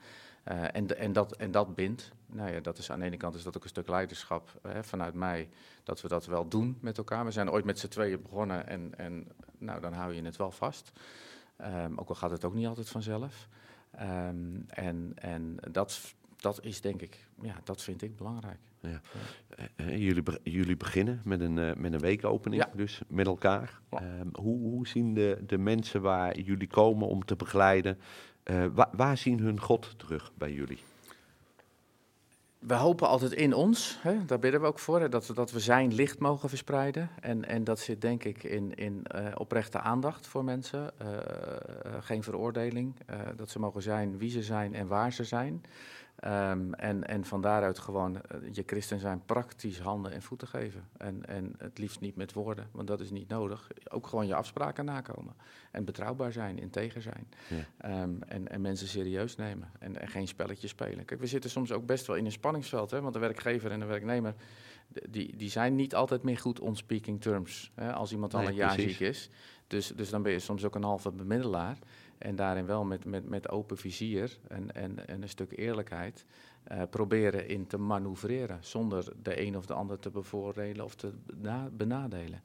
[0.44, 2.12] Eh, en, en, dat, en dat bindt.
[2.26, 4.84] Nou ja, dat is aan de ene kant is dat ook een stuk leiderschap hè,
[4.84, 5.48] vanuit mij,
[5.82, 7.24] dat we dat wel doen met elkaar.
[7.24, 9.26] We zijn ooit met z'n tweeën begonnen en, en
[9.58, 10.92] nou, dan hou je het wel vast.
[11.56, 13.48] Ehm, ook al gaat het ook niet altijd vanzelf.
[13.90, 18.58] Ehm, en en dat, dat is denk ik, ja, dat vind ik belangrijk.
[18.80, 18.94] Eh,
[19.76, 22.70] eh, jullie, be- jullie beginnen met een, met een weekopening, Ja.
[22.76, 23.80] dus met elkaar.
[23.90, 23.98] Ja.
[24.00, 27.98] Ehm, hoe, hoe zien de, de mensen waar jullie komen om te begeleiden,
[28.44, 30.78] eh, wa- waar zien hun God terug bij jullie?
[32.58, 35.60] We hopen altijd in ons, hè, daar bidden we ook voor, hè, dat, dat we
[35.60, 37.10] zijn licht mogen verspreiden.
[37.20, 41.08] En, en dat zit denk ik in, in eh, oprechte aandacht voor mensen, eh,
[42.00, 42.94] geen veroordeling.
[43.36, 45.64] dat ze mogen zijn wie ze zijn en waar ze zijn.
[46.24, 50.88] Ehm, en, en van daaruit gewoon eh, je christen zijn praktisch handen en voeten geven.
[50.96, 53.68] En, en het liefst niet met woorden, want dat is niet nodig.
[53.90, 55.34] Ook gewoon je afspraken nakomen.
[55.70, 57.28] En betrouwbaar zijn, integer zijn.
[57.48, 57.64] Ja.
[57.76, 61.04] Ehm, en, en mensen serieus nemen en, en geen spelletjes spelen.
[61.04, 63.80] Kijk, we zitten soms ook best wel in een spanningsveld, hè, want de werkgever en
[63.80, 64.34] de werknemer,
[65.10, 67.70] die, die zijn niet altijd meer goed on speaking terms.
[67.74, 68.96] Hè, als iemand al Nee, een jaar precies.
[68.96, 69.30] ziek is.
[69.66, 71.78] Dus, dus dan ben je soms ook een halve bemiddelaar.
[72.18, 76.24] En daarin wel met, met, met open vizier en, en, en een stuk eerlijkheid
[76.64, 78.58] eh, proberen in te manoeuvreren.
[78.60, 82.42] Zonder de een of de ander te bevoordelen of te bena- benadelen.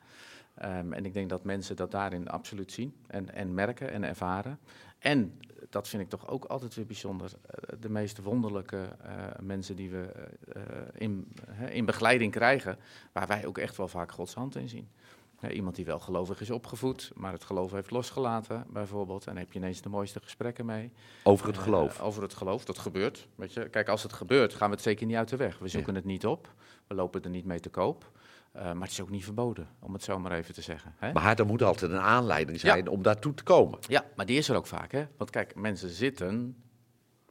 [0.60, 4.60] Ehm, en ik denk dat mensen dat daarin absoluut zien en, en merken en ervaren.
[5.00, 7.32] En dat vind ik toch ook altijd weer bijzonder.
[7.46, 10.12] eh, de meest wonderlijke eh, mensen die we
[10.54, 10.62] eh,
[10.94, 11.34] in,
[11.70, 12.78] in begeleiding krijgen,
[13.12, 14.90] waar wij ook echt wel vaak Gods hand in zien.
[15.52, 19.28] Iemand die wel gelovig is opgevoed, maar het geloof heeft losgelaten, bijvoorbeeld.
[19.28, 20.92] En heb je ineens de mooiste gesprekken mee.
[21.24, 22.02] Over het geloof.
[22.02, 23.28] over het geloof, dat gebeurt.
[23.36, 23.70] Weet je.
[23.70, 25.58] Kijk, als het gebeurt, gaan we het zeker niet uit de weg.
[25.58, 26.54] We zoeken het niet op,
[26.88, 28.12] we lopen er niet mee te koop.
[28.52, 30.96] Eh, maar het is ook niet verboden, om het zo maar even te zeggen.
[30.98, 31.12] Hè?
[31.14, 33.80] Maar er moet altijd een aanleiding zijn om daartoe te komen.
[33.88, 35.08] Ja, maar die is er ook vaak, hè?
[35.18, 36.64] Want kijk, mensen zitten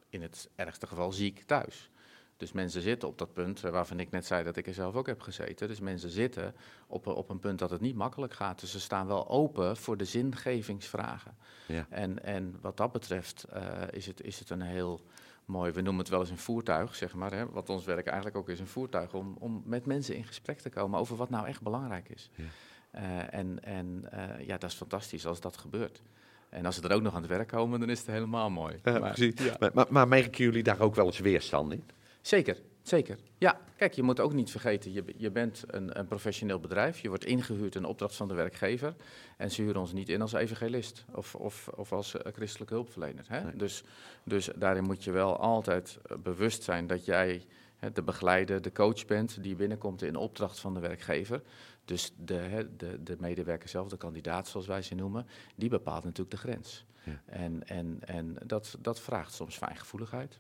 [0.09, 1.91] in het ergste geval ziek thuis.
[2.37, 4.95] Dus mensen zitten op dat punt eh, waarvan ik net zei dat ik er zelf
[4.95, 5.69] ook heb gezeten.
[5.69, 6.55] Dus mensen zitten
[6.87, 8.61] op, een- op een punt dat het niet makkelijk gaat.
[8.61, 11.37] Dus ze staan wel open voor de zingevingsvragen.
[11.67, 11.87] Ja.
[11.91, 15.01] En, en wat dat betreft eh, is, het, is het een heel
[15.49, 17.33] mooi, we noemen het wel eens een voertuig, zeg maar.
[17.33, 17.51] Hè?
[17.51, 20.71] Wat ons werk eigenlijk ook is, een voertuig om, om met mensen in gesprek te
[20.71, 22.31] komen over wat nou echt belangrijk is.
[22.35, 22.45] Ja.
[22.91, 26.03] Eh, en en eh, ja, dat is fantastisch als dat gebeurt.
[26.49, 28.81] En als ze er ook nog aan het werk komen, dan is het helemaal mooi.
[28.83, 29.35] Ja, Maar- precies.
[29.45, 29.57] ja.
[29.59, 31.85] Maar, maar, maar merken jullie daar ook wel eens weerstand in?
[32.21, 32.57] Zeker,
[32.89, 33.19] Zeker.
[33.39, 37.01] Ja, kijk, je moet ook niet vergeten, je, je bent een, een professioneel bedrijf.
[37.01, 38.95] Je wordt ingehuurd in opdracht van de werkgever.
[39.37, 43.25] En ze huren ons niet in als evangelist of, of, of als uh, christelijke hulpverlener.
[43.29, 43.45] Hè?
[43.45, 43.57] Nee.
[43.57, 43.85] Dus,
[44.25, 47.47] dus daarin moet je wel altijd uh, bewust zijn dat jij
[47.77, 51.43] hè, de begeleider, de coach bent die binnenkomt in opdracht van de werkgever.
[51.85, 56.05] Dus de, hè, de, de medewerker zelf, de kandidaat zoals wij ze noemen, die bepaalt
[56.05, 56.85] natuurlijk de grens.
[57.03, 57.23] Ja.
[57.27, 60.39] En, en, en dat, dat vraagt soms fijngevoeligheid.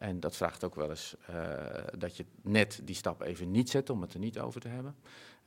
[0.00, 1.36] En dat vraagt ook wel eens uh,
[1.98, 4.94] dat je net die stap even niet zet om het er niet over te hebben.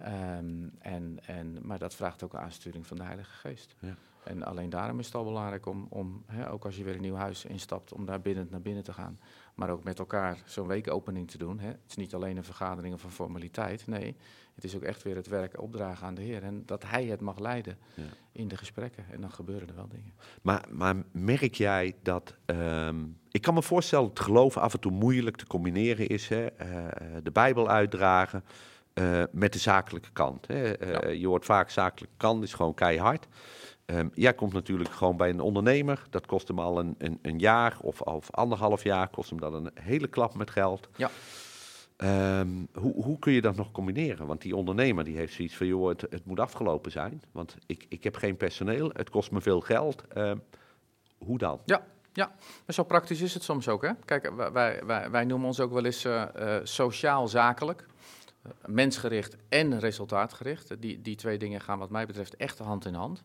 [0.02, 3.76] Um, en, en, maar dat vraagt ook aansturing van de Heilige Geest.
[3.80, 3.96] Ja.
[4.24, 7.02] En alleen daarom is het al belangrijk om, om hè, ook als je weer een
[7.02, 9.20] nieuw huis instapt, om daar binnen naar binnen te gaan.
[9.56, 11.60] Maar ook met elkaar zo'n weekopening te doen.
[11.60, 11.68] Hè.
[11.68, 13.88] Het is niet alleen een vergadering of een formaliteit.
[13.88, 14.16] Nee,
[14.56, 16.44] het is ook echt weer het werk opdragen aan de Heer.
[16.44, 18.04] En dat Hij het mag leiden Ja.
[18.32, 19.06] in de gesprekken.
[19.12, 20.14] En dan gebeuren er wel dingen.
[20.42, 22.36] Maar, maar merk jij dat.
[22.46, 26.28] ehm, ik kan me voorstellen dat het geloof af en toe moeilijk te combineren is.
[26.28, 26.46] Hè?
[26.46, 26.86] eh,
[27.24, 28.44] de Bijbel uitdragen
[28.94, 30.48] eh, met de zakelijke kant.
[30.48, 30.72] Hè?
[30.74, 31.10] Eh, Ja.
[31.10, 33.28] Je hoort vaak zakelijke kant is gewoon keihard.
[33.94, 36.04] Ehm, jij komt natuurlijk gewoon bij een ondernemer.
[36.10, 39.08] Dat kost hem al een, een, een jaar of, of anderhalf jaar.
[39.08, 40.88] Kost hem dan een hele klap met geld.
[40.96, 41.10] Ja.
[41.98, 44.28] Ehm, hoe, hoe kun je dat nog combineren?
[44.28, 47.22] Want die ondernemer die heeft zoiets van, joh, het, het moet afgelopen zijn.
[47.32, 50.04] Want ik, ik heb geen personeel, het kost me veel geld.
[50.08, 50.38] Ehm,
[51.18, 51.60] hoe dan?
[51.66, 52.28] Ja, ja,
[52.66, 53.82] maar zo praktisch is het soms ook.
[53.82, 53.92] Hè?
[54.06, 56.22] Kijk, wij- wij, wij, noemen ons ook wel eens eh,
[56.58, 57.86] eh, sociaal-zakelijk.
[58.66, 60.82] Mensgericht en resultaatgericht.
[60.82, 63.24] Die, die twee dingen gaan wat mij betreft echt hand in hand.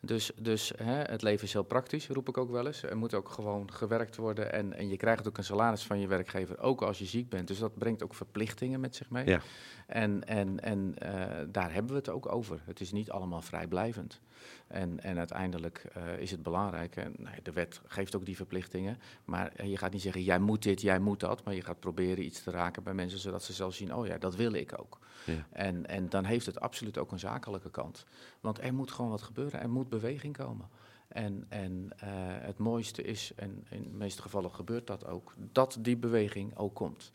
[0.00, 2.82] Dus, dus hè, het leven is heel praktisch, roep ik ook wel eens.
[2.82, 6.06] Er moet ook gewoon gewerkt worden en, en je krijgt ook een salaris van je
[6.06, 7.48] werkgever, ook als je ziek bent.
[7.48, 9.26] Dus dat brengt ook verplichtingen met zich mee.
[9.26, 9.40] Ja.
[9.86, 12.60] En, en, en eh, daar hebben we het ook over.
[12.64, 14.20] Het is niet allemaal vrijblijvend.
[14.66, 18.98] En, en uiteindelijk eh, is het belangrijk, en nee, de wet geeft ook die verplichtingen,
[19.24, 21.80] maar eh, je gaat niet zeggen, jij moet dit, jij moet dat, maar je gaat
[21.80, 24.78] proberen iets te raken bij mensen, zodat ze zelf zien, oh ja, dat wil ik
[24.80, 24.98] ook.
[25.24, 25.46] Ja.
[25.50, 28.04] En, en dan heeft het absoluut ook een zakelijke kant.
[28.40, 30.68] Want er moet gewoon wat gebeuren, er moet beweging komen.
[31.08, 32.08] En, en eh,
[32.40, 36.74] het mooiste is, en in de meeste gevallen gebeurt dat ook, dat die beweging ook
[36.74, 37.12] komt.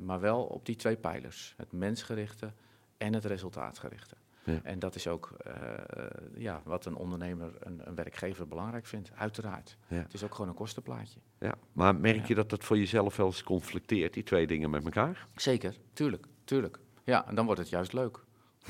[0.00, 2.52] Maar wel op die twee pijlers, het mensgerichte
[2.96, 4.16] en het resultaatgerichte.
[4.46, 4.60] Ja.
[4.62, 5.52] En dat is ook eh,
[6.34, 9.76] ja, wat een ondernemer, een, een werkgever belangrijk vindt, uiteraard.
[9.88, 9.96] Ja.
[9.96, 11.20] Het is ook gewoon een kostenplaatje.
[11.38, 11.54] Ja.
[11.72, 15.26] Maar merk je dat dat voor jezelf wel eens conflicteert, die twee dingen met elkaar?
[15.34, 16.78] Zeker, tuurlijk, tuurlijk.
[17.04, 18.24] Ja, en dan wordt het juist leuk.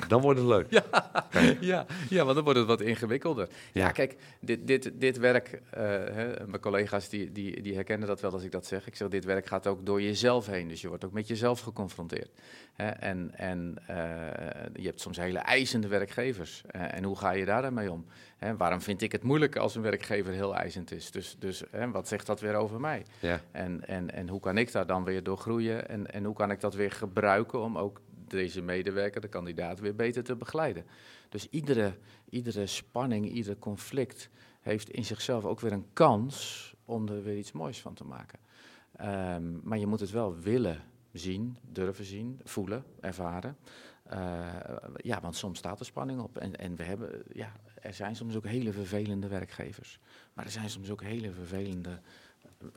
[0.08, 0.66] Dan wordt het leuk.
[0.70, 0.84] Ja,
[1.60, 3.48] ja, ja, want dan wordt het wat ingewikkelder.
[3.72, 3.90] Ja, Ja.
[3.90, 8.32] kijk, dit, dit, dit werk, eh, hè, mijn collega's die, die, die herkennen dat wel
[8.32, 8.86] als ik dat zeg.
[8.86, 11.60] Ik zeg, dit werk gaat ook door jezelf heen, dus je wordt ook met jezelf
[11.60, 12.30] geconfronteerd.
[12.74, 13.96] Hè, en en eh,
[14.74, 16.62] je hebt soms hele eisende werkgevers.
[16.66, 18.04] Eh, en hoe ga je daar dan mee om?
[18.36, 21.10] Hè, waarom vind ik het moeilijk als een werkgever heel eisend is?
[21.10, 23.04] Dus, dus hè, wat zegt dat weer over mij?
[23.20, 23.40] Ja.
[23.52, 25.88] En, en, en hoe kan ik daar dan weer door groeien?
[25.88, 29.94] En, en hoe kan ik dat weer gebruiken om ook deze medewerker, de kandidaat, weer
[29.94, 30.86] beter te begeleiden?
[31.28, 31.96] Dus iedere,
[32.28, 37.52] iedere spanning, ieder conflict heeft in zichzelf ook weer een kans om er weer iets
[37.52, 38.38] moois van te maken.
[38.96, 43.56] Ehm, maar je moet het wel willen zien, durven zien, voelen, ervaren.
[44.02, 44.54] Eh,
[44.96, 46.36] ja, want soms staat er spanning op.
[46.38, 49.98] En, en we hebben, ja, er zijn soms ook hele vervelende werkgevers.
[50.34, 52.00] Maar er zijn soms ook hele vervelende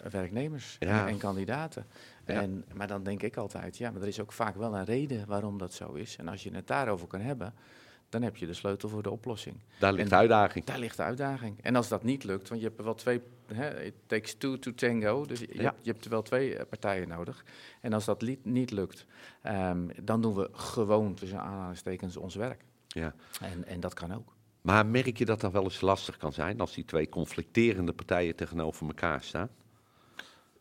[0.09, 1.01] werknemers Ja.
[1.01, 1.85] en, en kandidaten.
[2.25, 2.41] Ja.
[2.41, 5.27] En, maar dan denk ik altijd, ja, maar er is ook vaak wel een reden
[5.27, 6.15] waarom dat zo is.
[6.15, 7.53] En als je het daarover kan hebben,
[8.09, 9.55] dan heb je de sleutel voor de oplossing.
[9.79, 10.65] Daar ligt En- de uitdaging.
[10.65, 11.61] Daar ligt de uitdaging.
[11.61, 13.21] En als dat niet lukt, want je hebt er wel twee,
[13.53, 15.61] hè, it takes two to tango, dus je, Ja.
[15.63, 17.45] hebt, je hebt er wel twee eh, partijen nodig.
[17.81, 19.05] En als dat niet lukt,
[19.41, 22.61] ehm, dan doen we gewoon tussen aanhalingstekens ons werk.
[22.87, 23.13] Ja.
[23.41, 24.33] En, en dat kan ook.
[24.61, 28.35] Maar merk je dat dat wel eens lastig kan zijn als die twee conflicterende partijen
[28.35, 29.49] tegenover elkaar staan?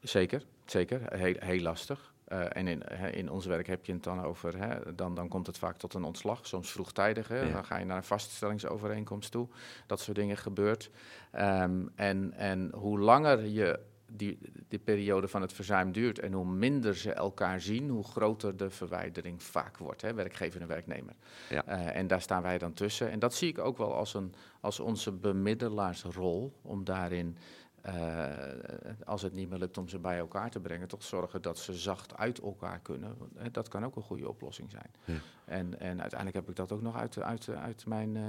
[0.01, 1.01] Zeker, zeker.
[1.17, 2.13] Heel, heel lastig.
[2.25, 2.83] Eh, en in,
[3.13, 5.95] in ons werk heb je het dan over, hè, dan, dan komt het vaak tot
[5.95, 7.29] een ontslag, soms vroegtijdig.
[7.29, 7.53] Hè, Ja.
[7.53, 9.49] Dan ga je naar een vaststellingsovereenkomst toe.
[9.87, 10.91] Dat soort dingen gebeurt.
[11.31, 13.81] Ehm, en, en hoe langer je
[14.13, 18.57] die, die periode van het verzuim duurt en hoe minder ze elkaar zien, hoe groter
[18.57, 21.15] de verwijdering vaak wordt, hè, werkgever en werknemer.
[21.49, 21.65] Ja.
[21.65, 23.11] Eh, en daar staan wij dan tussen.
[23.11, 27.37] En dat zie ik ook wel als, een, als onze bemiddelaarsrol om daarin
[27.83, 27.95] eh,
[29.05, 31.75] als het niet meer lukt om ze bij elkaar te brengen, toch zorgen dat ze
[31.75, 33.17] zacht uit elkaar kunnen.
[33.53, 34.91] Dat kan ook een goede oplossing zijn.
[35.05, 35.15] Ja.
[35.45, 38.23] En, en uiteindelijk heb ik dat ook nog uit, uit, uit mijn, eh,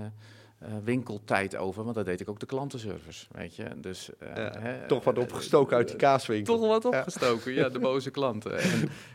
[0.59, 3.79] eh, winkeltijd over, want dat deed ik ook de klantenservice, weet je.
[3.79, 6.57] Dus, eh, Ja, hè, Toch wat opgestoken uit die kaaswinkel.
[6.57, 8.57] toch wat opgestoken, ja, de boze klanten.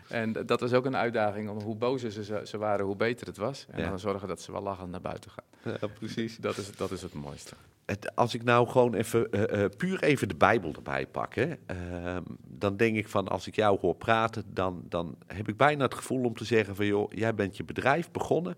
[0.08, 3.26] En, en dat was ook een uitdaging, om hoe bozer ze, ze waren, hoe beter
[3.26, 3.66] het was.
[3.70, 5.76] En dan zorgen dat ze wel lachend naar buiten gaan.
[5.80, 6.36] Ja, precies.
[6.36, 7.54] Dat is, dat is het mooiste.
[7.86, 11.54] Het, als ik nou gewoon even eh, eh, puur even de Bijbel erbij pak, hè,
[11.66, 15.84] ehm, dan denk ik van als ik jou hoor praten, dan, dan heb ik bijna
[15.84, 18.56] het gevoel om te zeggen van joh, jij bent je bedrijf begonnen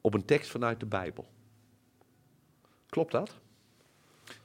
[0.00, 1.26] op een tekst vanuit de Bijbel.
[2.88, 3.36] Klopt dat?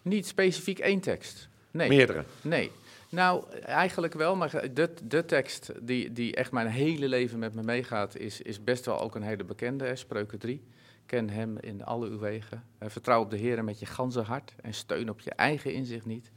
[0.02, 1.50] Niet specifiek één tekst.
[1.72, 1.90] Nee.
[1.90, 2.24] Meerdere.
[2.42, 2.72] Nee.
[3.10, 7.64] Nou, eigenlijk wel, maar de, de tekst die, die echt mijn hele leven met me
[7.64, 10.64] meegaat, is, is best wel ook een hele bekende, hè, Spreuken 3.
[11.10, 12.64] Ken hem in alle uw wegen.
[12.78, 16.06] Eh, vertrouw op de Heer met je ganse hart en steun op je eigen inzicht
[16.06, 16.32] niet.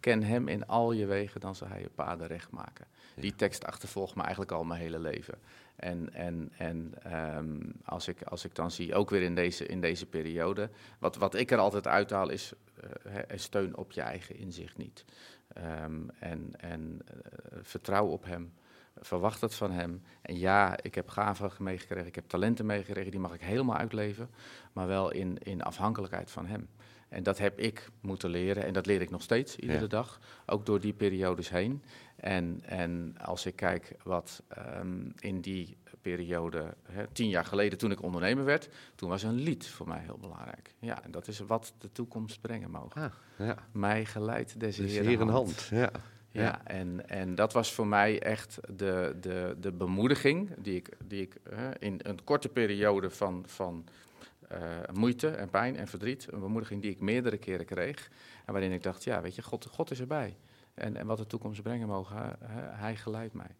[0.00, 2.86] Ken hem in al je wegen, dan zal hij je paden recht maken.
[3.16, 5.38] Die tekst achtervolgt me eigenlijk al mijn hele leven.
[5.76, 9.80] En, en, en ehm, als, ik, als ik dan zie, ook weer in deze, in
[9.80, 12.52] deze periode, wat, wat ik er altijd uithaal is,
[13.08, 15.04] hè, steun op je eigen inzicht niet.
[15.48, 18.52] Ehm, en en eh, vertrouw op hem.
[19.00, 20.02] Verwacht het van hem.
[20.22, 24.30] En ja, ik heb gaven meegekregen, ik heb talenten meegekregen, die mag ik helemaal uitleven.
[24.72, 26.68] Maar wel in, in afhankelijkheid van hem.
[27.08, 29.86] En dat heb ik moeten leren en dat leer ik nog steeds, iedere Ja.
[29.86, 30.18] dag.
[30.46, 31.82] Ook door die periodes heen.
[32.16, 37.90] En, en als ik kijk wat ehm, in die periode, hè, tien jaar geleden toen
[37.90, 40.74] ik ondernemer werd, toen was een lied voor mij heel belangrijk.
[40.78, 43.02] Ja, en dat is wat de toekomst brengen mogen.
[43.02, 43.12] Ah,
[43.46, 43.56] ja.
[43.72, 45.30] Mij geleidt des Dus een hand.
[45.30, 45.68] hand.
[45.70, 45.90] Ja.
[46.30, 46.64] Ja, Ja.
[46.64, 51.36] En, en dat was voor mij echt de, de, de bemoediging die ik, die ik
[51.50, 53.84] hè, in een korte periode van, van
[54.48, 54.60] eh,
[54.92, 58.10] moeite en pijn en verdriet, een bemoediging die ik meerdere keren kreeg.
[58.44, 60.36] En waarin ik dacht, ja, weet je, God, God is erbij.
[60.74, 63.54] En, en wat de toekomst brengen mogen, hè, hè, hij geleidt mij.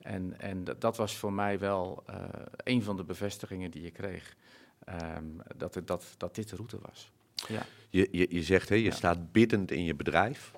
[0.00, 2.16] En, en dat, dat was voor mij wel eh,
[2.56, 4.36] een van de bevestigingen die je kreeg.
[4.84, 5.24] ehm,
[5.56, 7.10] dat, het- dat, dat dit de route was.
[7.48, 7.62] Ja.
[7.90, 8.90] Je, je, je zegt, hè, je Ja.
[8.90, 10.52] staat biddend in je bedrijf.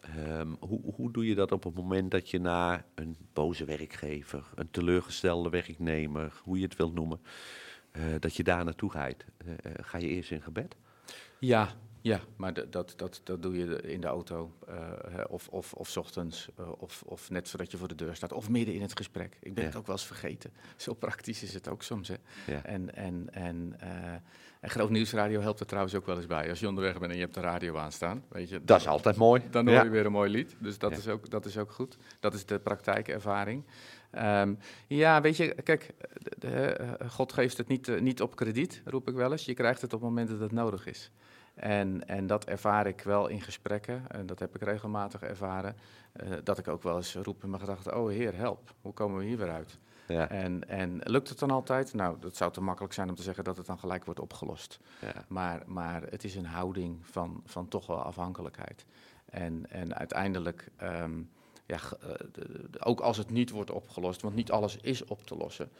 [0.00, 4.44] Ehm, hoe, hoe doe je dat op het moment dat je naar een boze werkgever,
[4.54, 7.20] een teleurgestelde werknemer, hoe je het wilt noemen,
[7.90, 9.24] eh, dat je daar naartoe gaat?
[9.36, 10.76] Eh, eh, ga je eerst in gebed?
[11.38, 11.68] Ja,
[12.00, 14.52] ja maar dat, dat, dat doe je in de auto
[15.08, 18.14] hè, of, of, of 's ochtends eh, of, of net voordat je voor de deur
[18.16, 19.36] staat of midden in het gesprek.
[19.40, 19.68] Ik ben Ja.
[19.68, 20.52] het ook wel eens vergeten.
[20.76, 22.08] Zo praktisch is het ook soms.
[22.08, 22.14] Hè.
[22.46, 22.64] Ja.
[22.64, 24.12] En, en, en, eh,
[24.60, 26.48] en Groot Nieuwsradio helpt er trouwens ook wel eens bij.
[26.48, 29.16] Als je onderweg bent en je hebt de radio aanstaan, weet je, Dat is altijd
[29.16, 29.42] mooi.
[29.50, 29.82] dan hoor Ja.
[29.84, 30.56] je weer een mooi lied.
[30.58, 31.96] Dus dat, is, ook, dat is ook goed.
[32.20, 33.64] Dat is de praktijkervaring.
[34.10, 34.54] Ehm,
[34.86, 38.82] ja, weet je, kijk, de- de, eh, God geeft het niet, eh, niet op krediet,
[38.84, 39.44] roep ik wel eens.
[39.44, 41.10] Je krijgt het op het moment dat het nodig is.
[41.54, 45.76] En, en dat ervaar ik wel in gesprekken, en dat heb ik regelmatig ervaren,
[46.12, 49.18] eh, dat ik ook wel eens roep in mijn gedachten, oh Heer, help, hoe komen
[49.18, 49.78] we hier weer uit?
[50.08, 50.28] Ja.
[50.28, 51.94] En, en lukt het dan altijd?
[51.94, 54.78] Nou, dat zou te makkelijk zijn om te zeggen dat het dan gelijk wordt opgelost.
[55.00, 55.24] Ja.
[55.28, 58.84] Maar, maar het is een houding van, van toch wel afhankelijkheid.
[59.30, 61.20] En, en uiteindelijk, ehm,
[61.68, 62.14] ja, eh,
[62.78, 65.70] ook als het niet wordt opgelost, want niet alles is op te lossen,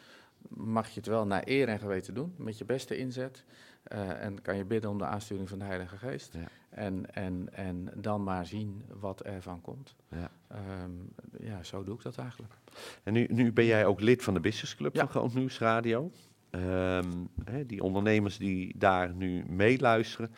[0.47, 3.43] mag je het wel naar eer en geweten doen, met je beste inzet.
[3.83, 6.33] Eh, en kan je bidden om de aansturing van de Heilige Geest.
[6.33, 6.47] Ja.
[6.69, 9.95] En, en, en dan maar zien wat er van komt.
[10.09, 10.31] Ja.
[10.47, 10.91] Ehm,
[11.39, 12.53] ja, zo doe ik dat eigenlijk.
[13.03, 14.99] En nu, nu ben jij ook lid van de Business Club Ja.
[14.99, 16.11] van Groot Nieuws Radio.
[16.49, 17.11] Ehm,
[17.43, 20.31] hè, die ondernemers die daar nu meeluisteren.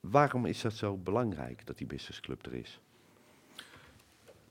[0.00, 2.80] Waarom is dat zo belangrijk dat die Business Club er is?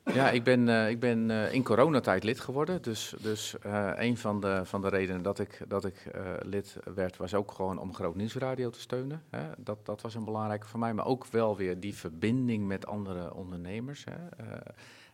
[0.14, 2.82] Ja, ik ben, eh, ik ben eh, in coronatijd lid geworden.
[2.82, 6.12] Dus, dus eh, een van de, van de redenen dat ik, dat ik
[6.42, 9.24] lid werd, was ook gewoon om Groot Nieuwsradio te steunen.
[9.30, 9.50] Hè.
[9.58, 10.94] Dat, dat was een belangrijke voor mij.
[10.94, 14.04] Maar ook wel weer die verbinding met andere ondernemers.
[14.04, 14.46] Hè.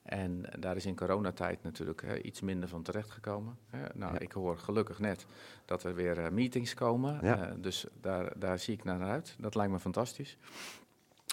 [0.03, 3.57] En daar is in coronatijd natuurlijk hè, iets minder van terechtgekomen.
[3.69, 3.85] Hè.
[3.93, 4.19] Nou, Ja.
[4.19, 5.25] ik hoor gelukkig net
[5.65, 7.19] dat er weer meetings komen.
[7.21, 7.55] Ja.
[7.57, 9.35] Dus daar, daar zie ik naar uit.
[9.37, 10.37] Dat lijkt me fantastisch.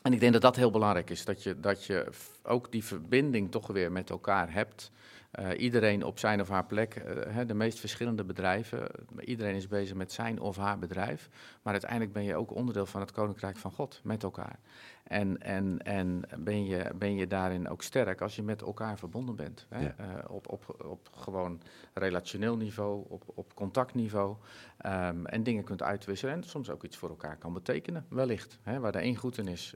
[0.06, 2.06] En ik denk dat dat heel belangrijk is, dat je, dat je
[2.42, 4.90] ook die verbinding toch weer met elkaar hebt.
[5.36, 8.88] Eh, iedereen op zijn of haar plek, eh, hè, de meest verschillende bedrijven,
[9.20, 11.28] iedereen is bezig met zijn of haar bedrijf.
[11.62, 14.58] Maar uiteindelijk ben je ook onderdeel van het Koninkrijk van God, met elkaar.
[15.02, 19.36] En, en, en ben, je, ben je daarin ook sterk als je met elkaar verbonden
[19.36, 19.66] bent.
[19.68, 19.80] Hè?
[19.80, 19.94] Ja.
[19.96, 21.60] Eh, op, op, op gewoon
[21.94, 24.36] relationeel niveau, op, op contactniveau.
[24.76, 28.58] Ehm, en dingen kunt uitwisselen en soms ook iets voor elkaar kan betekenen, wellicht.
[28.62, 28.80] Hè?
[28.80, 29.74] Waar de een goed in is,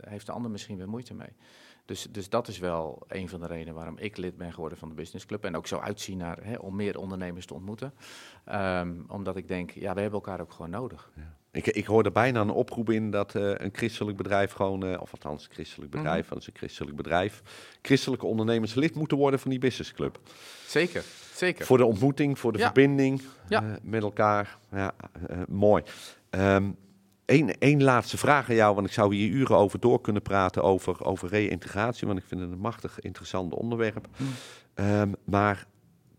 [0.00, 1.32] heeft de ander misschien weer moeite mee.
[1.88, 4.88] Dus, dus dat is wel een van de redenen waarom ik lid ben geworden van
[4.88, 5.44] de Business Club.
[5.44, 7.92] En ook zo uitzien naar, hè, om meer ondernemers te ontmoeten.
[8.44, 11.10] Ehm, omdat ik denk, ja, we hebben elkaar ook gewoon nodig.
[11.50, 15.12] Ik, ik hoorde bijna een oproep in dat eh, een christelijk bedrijf gewoon, eh, of
[15.12, 17.42] althans een christelijk bedrijf, want het is een christelijk bedrijf,
[17.82, 20.18] christelijke ondernemers lid moeten worden van die Business Club.
[20.66, 21.66] Zeker, Zeker.
[21.66, 22.64] Voor de ontmoeting, voor de Ja.
[22.64, 23.62] verbinding Ja.
[23.62, 24.58] eh, met elkaar.
[24.70, 24.94] Ja,
[25.48, 25.82] mooi.
[27.28, 30.62] Eén één laatste vraag aan jou, want ik zou hier uren over door kunnen praten
[30.62, 34.08] over, over reïntegratie, want ik vind het een machtig interessant onderwerp.
[34.16, 34.26] Hmm.
[34.74, 35.66] Ehm, maar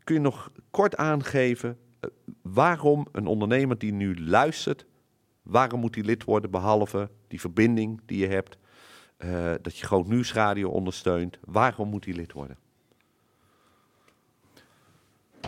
[0.03, 2.09] kun je nog kort aangeven eh,
[2.41, 4.85] waarom een ondernemer die nu luistert,
[5.41, 8.57] waarom moet hij lid worden behalve die verbinding die je hebt,
[9.17, 12.57] eh, dat je Groot Nieuwsradio ondersteunt, waarom moet hij lid worden?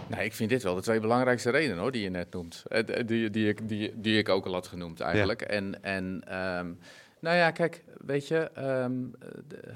[0.09, 2.63] Nee, ik vind dit wel de twee belangrijkste redenen hoor, die je net noemt.
[2.67, 5.41] Eh, d- Die, die, ik, die, die ik ook al had genoemd eigenlijk.
[5.41, 6.71] En, en ehm,
[7.19, 8.93] nou ja, kijk, weet je, ehm,
[9.47, 9.73] de- eh,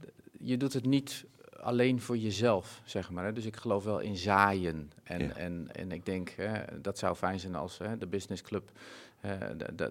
[0.00, 1.24] de- je doet het niet
[1.60, 3.24] alleen voor jezelf, zeg maar.
[3.24, 3.32] Hè?
[3.32, 4.92] Dus ik geloof wel in zaaien.
[5.02, 5.34] En, Ja.
[5.34, 8.70] en, en ik denk, hè, dat zou fijn zijn als hè, de Business Club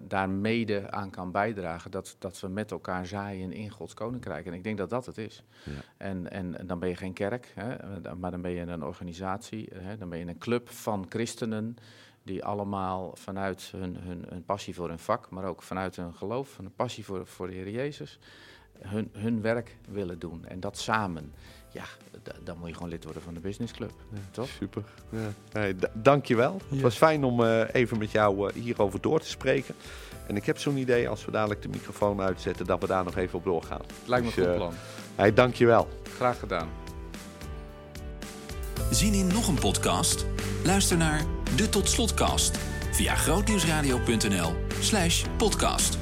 [0.02, 1.90] daar mede aan kan bijdragen.
[1.90, 4.46] Dat, dat we met elkaar zaaien in Gods Koninkrijk.
[4.46, 5.44] En ik denk dat dat het is.
[5.64, 5.72] Ja.
[5.96, 7.54] En, en, en dan ben je geen kerk,
[8.18, 11.76] maar dan ben je een organisatie, hè, dan ben je een club van christenen
[12.22, 16.48] die allemaal vanuit hun, hun, hun passie voor hun vak, maar ook vanuit hun geloof,
[16.48, 18.18] van een passie voor, voor de Heer Jezus,
[18.78, 20.44] hun, hun werk willen doen.
[20.44, 21.32] En dat samen.
[21.72, 21.84] Ja,
[22.22, 23.90] d- dan moet je gewoon lid worden van de Business Club,
[24.30, 24.48] toch?
[24.58, 24.82] Super.
[25.08, 25.18] Ja.
[25.52, 26.60] Hey, d- dankjewel.
[26.70, 29.74] Het was fijn om eh, even met jou eh, hierover door te spreken.
[30.26, 33.16] En ik heb zo'n idee, als we dadelijk de microfoon uitzetten, dat we daar nog
[33.16, 33.80] even op doorgaan.
[34.04, 34.74] Lijkt me Dus, een goed eh, plan.
[35.14, 35.88] Hey, dankjewel.
[36.16, 36.68] Graag gedaan.
[38.90, 40.26] Zien in nog een podcast?
[40.64, 41.24] Luister naar
[41.56, 42.58] de Tot Slotcast
[42.92, 45.98] via grootnieuwsradio.nl slash podcast.